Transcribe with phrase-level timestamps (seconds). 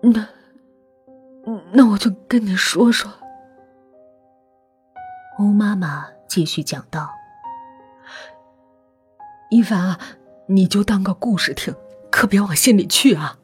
[0.00, 0.28] 那，
[1.72, 3.12] 那我就跟你说说。
[5.38, 7.10] 欧妈妈继续讲道
[9.50, 9.98] ：“一凡啊，
[10.46, 11.74] 你就当个故事听，
[12.10, 13.38] 可别往心里去啊。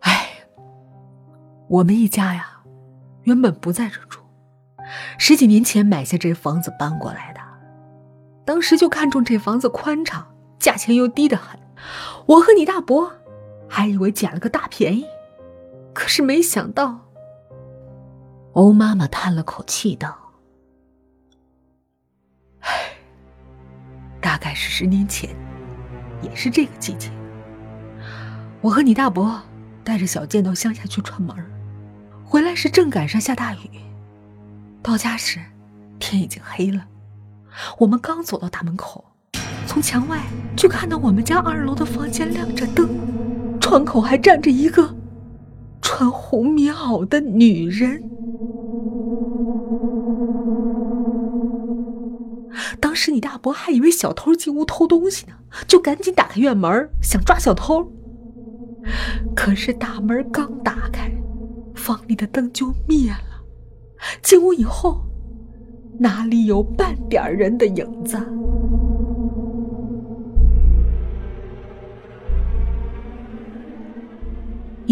[0.00, 0.44] 哎，
[1.68, 2.62] 我们一家呀，
[3.22, 4.20] 原本不在这住，
[5.18, 7.40] 十几年前买下这房子搬过来的。
[8.44, 11.58] 当时就看中这房子宽敞，价钱又低得很，
[12.26, 13.12] 我和你大伯
[13.74, 15.06] 还以为捡了个大便宜，
[15.94, 17.08] 可是没想到。”
[18.52, 20.14] 欧妈妈叹了口气道
[22.60, 22.70] ：“唉，
[24.20, 25.34] 大概是十年前，
[26.20, 27.10] 也是这个季节，
[28.60, 29.40] 我和你大伯
[29.82, 31.34] 带着小健到乡下去串门
[32.26, 33.70] 回来时正赶上下大雨。
[34.82, 35.40] 到家时，
[35.98, 36.86] 天已经黑了。
[37.78, 39.02] 我们刚走到大门口，
[39.66, 40.20] 从墙外
[40.54, 42.86] 就看到我们家二楼的房间亮着灯，
[43.72, 44.94] 窗口还站着一个
[45.80, 48.02] 穿红棉袄的女人。”
[52.78, 55.32] 当时你大伯还以为小偷进屋偷东西呢，
[55.66, 57.90] 就赶紧打开院门想抓小偷。
[59.34, 61.10] 可是大门刚打开，
[61.74, 63.42] 房里的灯就灭了。
[64.22, 65.00] 进屋以后，
[65.98, 68.18] 哪里有半点人的影子？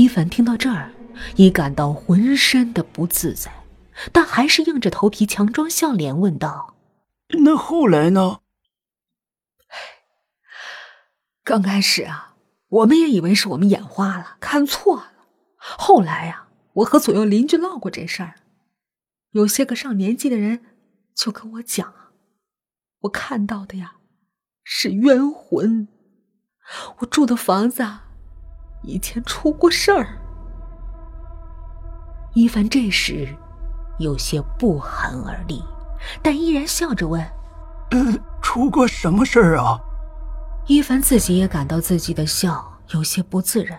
[0.00, 0.94] 伊凡听到这儿，
[1.36, 3.52] 已感到浑身的不自在，
[4.10, 6.74] 但还是硬着头皮强装笑脸问道。
[7.44, 8.40] 那后来呢？
[11.44, 12.34] 刚开始啊，
[12.68, 15.12] 我们也以为是我们眼花了，看错了。
[15.58, 18.36] 后来呀，我和左右邻居唠过这事儿，
[19.32, 20.64] 有些个上年纪的人
[21.14, 21.92] 就跟我讲，
[23.00, 23.96] 我看到的呀
[24.64, 25.88] 是冤魂。
[27.00, 27.82] 我住的房子
[28.82, 30.18] 以前出过事儿。
[32.34, 33.36] 一凡这时
[33.98, 35.62] 有些不寒而栗。
[36.22, 37.22] 但依然笑着问
[38.40, 39.78] ：“出过什么事儿啊？”
[40.66, 43.78] 一凡自己也感到自己的笑有些不自然。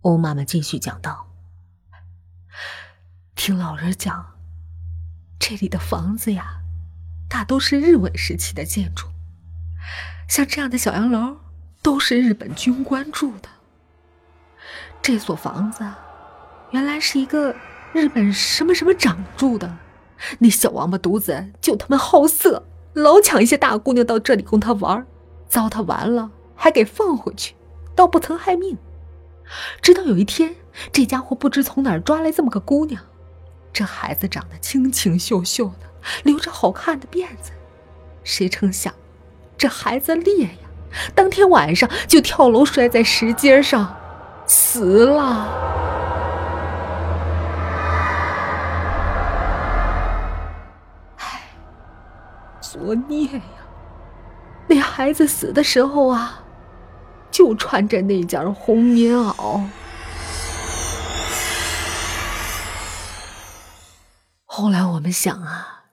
[0.00, 1.26] 欧妈妈继续讲道
[3.36, 4.24] ：“听老人讲，
[5.38, 6.60] 这里的房子呀，
[7.28, 9.06] 大都是日伪时期的建筑，
[10.28, 11.36] 像这样的小洋楼
[11.82, 13.50] 都是日本军官住的。
[15.02, 15.84] 这所房子
[16.70, 17.54] 原来是一个
[17.92, 19.76] 日本什么什么长住的。”
[20.40, 25.06] 那小王八犊子就他妈好色，老抢一些大姑娘到这里供他玩，
[25.48, 27.54] 糟蹋完了还给放回去，
[27.94, 28.76] 倒不曾害命。
[29.80, 30.56] 直到有一天，
[30.92, 33.00] 这家伙不知从哪儿抓来这么个姑娘，
[33.72, 35.86] 这孩子长得清清秀秀的，
[36.24, 37.52] 留着好看的辫子。
[38.24, 38.92] 谁成想，
[39.56, 40.68] 这孩子烈呀，
[41.14, 43.96] 当天晚上就跳楼摔在石阶上，
[44.48, 45.46] 死了。
[51.18, 51.42] 唉
[52.60, 53.42] 作孽呀！
[54.66, 56.42] 那孩子死的时候啊，
[57.30, 59.62] 就穿着那件红棉袄。
[64.44, 65.84] 后来我们想啊，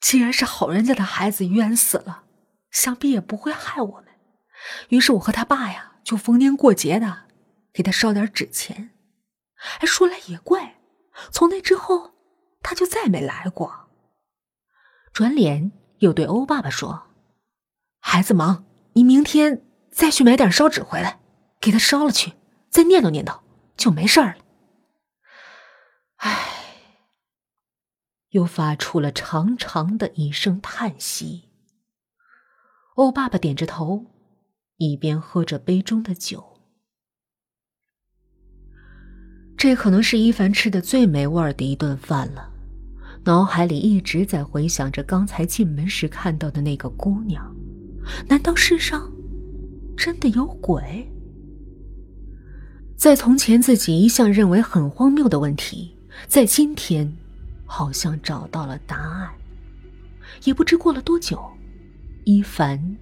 [0.00, 2.22] 既然是好人家的孩子冤死了，
[2.70, 4.04] 想必也不会害我们。
[4.88, 7.25] 于是我和他爸呀，就逢年过节的
[7.76, 8.94] 给他烧点纸钱。
[9.80, 10.80] 哎，说来也怪，
[11.30, 12.14] 从那之后
[12.62, 13.90] 他就再没来过。
[15.12, 15.72] 转脸。
[16.00, 17.06] 又对欧爸爸说
[18.00, 21.18] ：“孩子忙，你明天再去买点烧纸回来，
[21.58, 22.34] 给他烧了去，
[22.68, 23.40] 再念叨念叨，
[23.78, 24.36] 就没事了。”
[26.16, 26.36] 唉，
[28.28, 31.48] 又发出了长长的一声叹息。
[32.96, 34.04] 欧爸爸点着头，
[34.76, 36.55] 一边喝着杯中的酒。
[39.56, 42.50] 这可能是伊凡吃的最没味儿的一顿饭了。
[43.24, 47.54] 脑海里一直在回想着刚才进门时看到的那个姑娘，
[48.28, 49.10] 难道世上
[49.96, 51.10] 真的有鬼？
[52.96, 55.96] 在从前自己一向认为很荒谬的问题，
[56.28, 57.16] 在今天
[57.64, 59.30] 好像找到了答案。
[60.44, 61.42] 也不知过了多久，
[62.24, 62.96] 伊凡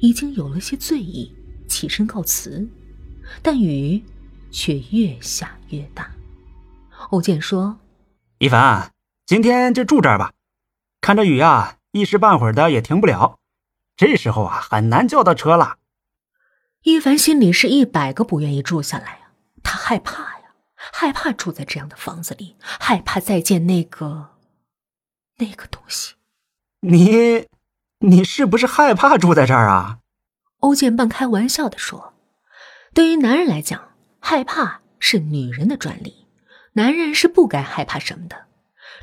[0.00, 1.32] 已经有了些醉意，
[1.68, 2.66] 起身告辞，
[3.42, 4.02] 但雨
[4.52, 6.10] 却越下越大。
[7.10, 7.78] 欧建说
[8.38, 8.92] ：“一凡。”
[9.24, 10.32] 今天就住这儿吧，
[11.00, 13.38] 看这雨啊，一时半会儿的也停不了。
[13.96, 15.78] 这时候啊，很难叫到车了。
[16.82, 19.30] 一凡心里是一百个不愿意住下来呀，
[19.62, 24.30] 他害怕呀，害怕住在这样的房子里，害怕再见那个
[25.38, 26.14] 那个东西。
[26.80, 27.46] 你，
[28.00, 30.00] 你是不是害怕住在这儿啊？
[30.58, 32.12] 欧建半开玩笑的说
[32.92, 33.91] ：“对于男人来讲，
[34.24, 36.26] 害怕是女人的专利，
[36.74, 38.46] 男人是不该害怕什么的。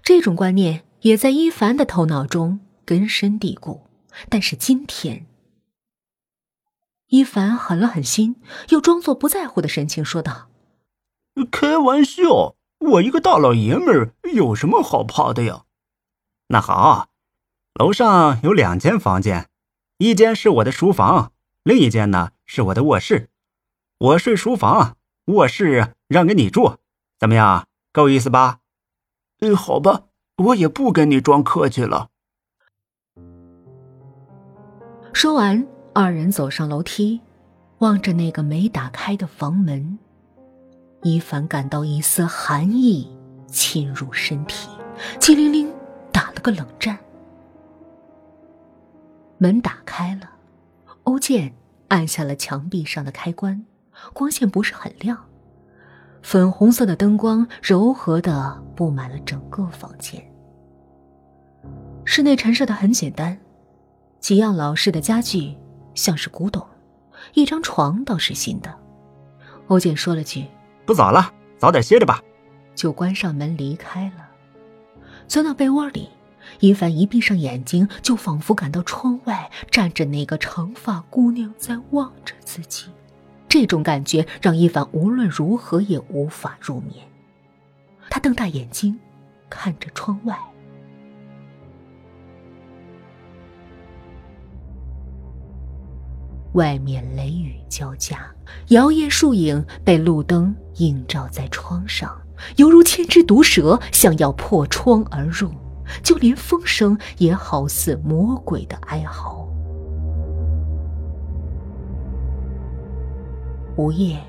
[0.02, 3.86] 这种观念也在伊凡的头脑中根深蒂固。
[4.30, 5.28] 但是今天，
[7.08, 8.38] 伊凡狠了狠心，
[8.70, 10.50] 又装作不在乎的神情说道
[11.52, 15.66] ：“开玩笑，我一个大老爷们儿有什么好怕的呀？”
[16.48, 17.10] 那好，
[17.76, 19.50] 楼上有两间房间，
[20.00, 21.34] 一间是我的书房，
[21.64, 23.30] 另一间呢是我的卧室。
[24.00, 24.98] 我睡书房，
[25.30, 26.78] 卧室让给你住，
[27.20, 27.68] 怎么样？
[27.92, 28.60] 够意思吧？
[29.40, 30.04] 嗯，好吧，
[30.38, 32.10] 我也不跟你装客气了。
[35.14, 37.22] 说完，二人走上楼梯，
[37.80, 40.00] 望着那个没打开的房门，
[41.04, 43.16] 一凡感到一丝寒意
[43.48, 44.70] 侵入身体，
[45.20, 45.72] 激灵灵。
[46.12, 46.98] 打了个冷战，
[49.38, 50.30] 门打开了，
[51.04, 51.54] 欧建
[51.88, 53.66] 按下了墙壁上的开关，
[54.14, 55.26] 光线不是很亮，
[56.22, 60.24] 粉红色的灯光柔和的布满了整个房间。
[62.06, 63.38] 室内陈设的很简单，
[64.20, 65.56] 几样老式的家具
[65.94, 66.66] 像是古董，
[67.34, 68.74] 一张床倒是新的。
[69.68, 70.46] 欧建说了句
[70.86, 72.22] ：“不早了，早点歇着吧。”
[72.74, 74.28] 就关上门离开了。
[75.28, 76.10] 钻到被窝里，
[76.62, 82.86] 一凡一闭上眼睛，就仿佛感到窗外站着那个长发姑娘在望着自己。
[83.50, 87.04] 这种感觉让伊凡无论如何也无法入眠。
[88.08, 88.98] 他瞪大眼睛，
[89.50, 90.38] 看着窗外，
[96.54, 98.20] 外面雷雨交加，
[98.68, 102.16] 摇曳树影被路灯映照在窗上。
[102.58, 105.52] 犹如千只毒蛇想要破窗而入，
[106.04, 109.49] 就连风声也好似魔鬼的哀嚎。
[113.80, 114.22] 午夜，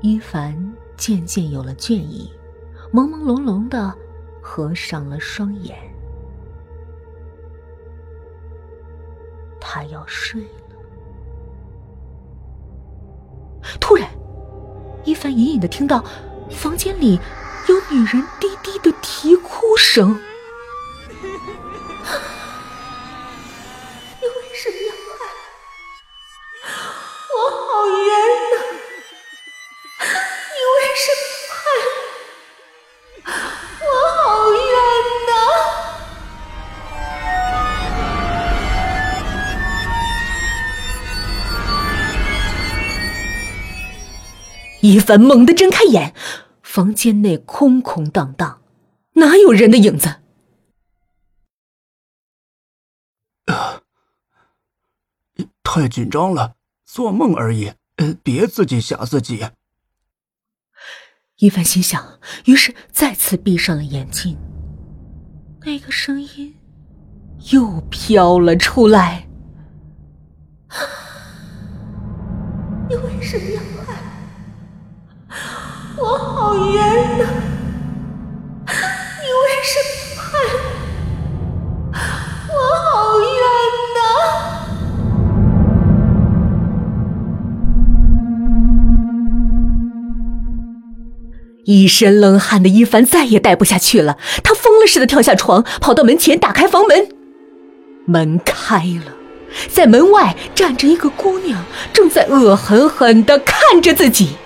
[0.00, 2.28] 伊凡渐渐有了倦意，
[2.92, 3.94] 朦朦胧胧的
[4.42, 5.78] 合上了双眼。
[9.60, 10.48] 他要睡了。
[13.80, 14.10] 突然，
[15.04, 16.04] 伊凡隐隐的听到。
[16.50, 17.20] 房间里
[17.68, 20.10] 有女人低低的啼哭声。
[20.10, 20.16] 你
[24.26, 25.24] 为什么要害
[27.30, 27.38] 我？
[27.38, 28.04] 我好冤
[44.94, 46.14] 一凡猛地睁开眼。
[46.62, 48.62] 房间内空空荡荡，
[49.14, 50.20] 哪有人的影子？
[55.62, 56.54] 太紧张了，
[56.84, 57.72] 做梦而已，
[58.22, 59.48] 别自己吓自己。
[61.38, 64.38] 一凡心想，于是再次闭上了眼睛。
[65.62, 66.56] 那个声音
[67.52, 69.28] 又飘了出来
[72.88, 74.00] ：“你为什么要害？”
[76.54, 76.78] 我好冤
[77.18, 77.26] 呐！
[78.66, 81.96] 你为什么害我？
[82.48, 82.56] 我
[82.92, 83.26] 好冤
[83.96, 83.98] 呐！
[91.64, 97.08] 一身冷汗的伊凡再也待不下去了，他疯了似的跳下床，跑到门前打开房门。
[98.06, 99.12] 门开了，
[99.68, 104.36] 在门外站着一个姑娘，正在恶狠狠的看着自己。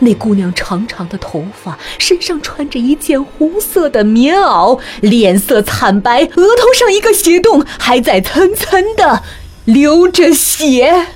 [0.00, 9.22] 那姑娘长长的头发，身上穿着一件红色的棉袄，脸色惨白，额头上一个血洞还在蹭蹭的
[9.64, 11.06] 流着血。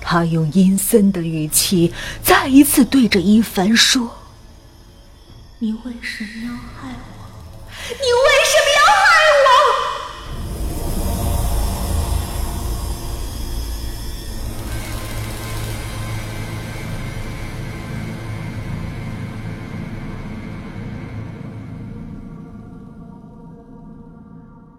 [0.00, 1.90] 他用阴森的语气
[2.22, 4.10] 再一次对着伊凡说
[5.58, 7.14] ：“你为什么要害我？
[7.88, 8.51] 你为什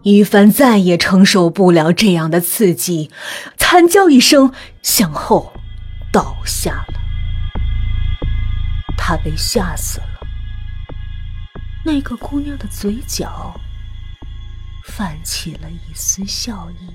[0.04, 3.10] 一凡再也承受不了这样的刺激，
[3.58, 5.54] 惨叫一声，向后
[6.12, 7.00] 倒下了。
[8.98, 10.28] 他被吓死了。
[11.86, 13.60] 那个姑娘的嘴角
[14.86, 16.94] 泛起了一丝笑意。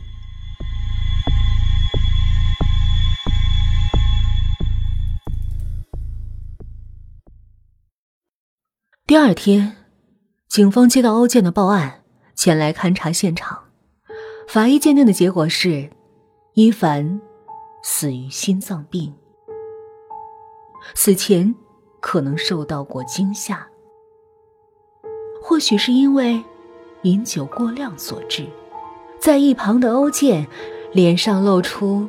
[9.06, 9.76] 第二天，
[10.46, 12.02] 警方接到欧建的报案。
[12.38, 13.64] 前来勘察现场，
[14.46, 15.90] 法医鉴定的结果是，
[16.54, 17.20] 伊凡
[17.82, 19.12] 死于心脏病，
[20.94, 21.52] 死前
[21.98, 23.66] 可能受到过惊吓，
[25.42, 26.40] 或许是因为
[27.02, 28.46] 饮酒过量所致。
[29.18, 30.46] 在一旁的欧建
[30.92, 32.08] 脸上露出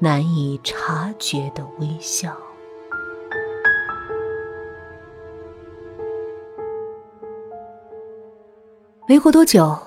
[0.00, 2.36] 难以察觉的微笑。
[9.08, 9.78] 没过多久，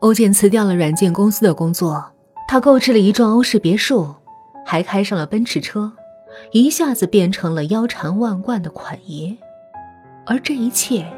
[0.00, 2.04] 欧建辞掉了软件公司的工作，
[2.46, 4.14] 他购置了一幢欧式别墅，
[4.66, 5.90] 还开上了奔驰车，
[6.52, 9.34] 一下子变成了腰缠万贯的款爷。
[10.26, 11.10] 而这一切，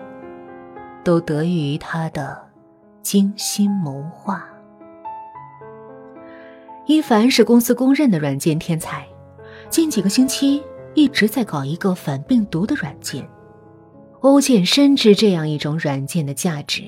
[1.03, 2.41] 都得益于他的
[3.03, 4.47] 精心谋划。
[6.87, 9.05] 伊凡是公司公认的软件天才，
[9.69, 10.63] 近几个星期
[10.95, 13.29] 一直在搞一个反病毒的软件。
[14.21, 16.85] 欧建深知这样一种软件的价值。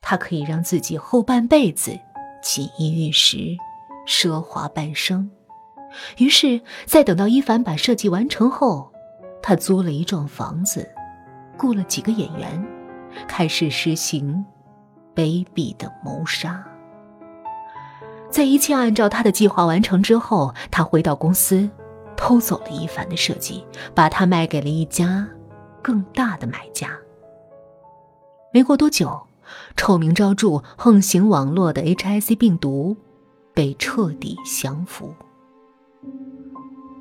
[0.00, 1.98] 他可以让自己后半辈子
[2.42, 3.56] 锦衣玉食、
[4.06, 5.30] 奢华半生。
[6.18, 8.92] 于是，在等到伊凡把设计完成后，
[9.42, 10.88] 他租了一幢房子，
[11.56, 12.66] 雇了几个演员，
[13.26, 14.44] 开始实行
[15.14, 16.64] 卑鄙的谋杀。
[18.30, 21.68] 在一切按照他的计划完成之后，他回到公司，
[22.16, 25.26] 偷走了伊凡的设计，把它卖给了一家
[25.82, 26.90] 更大的买家。
[28.52, 29.27] 没过多久。
[29.76, 32.96] 臭名昭著、横行网络的 H.I.C 病毒
[33.54, 35.14] 被彻底降服。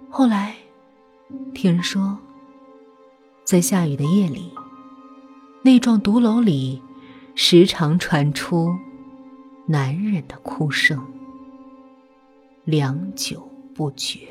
[0.10, 0.56] 后来，
[1.54, 2.18] 听人说，
[3.44, 4.52] 在下雨的夜里，
[5.64, 6.82] 那幢独楼里
[7.36, 8.76] 时常传出
[9.66, 11.06] 男人的哭声，
[12.64, 14.28] 良久不绝。